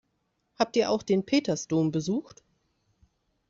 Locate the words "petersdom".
1.27-1.91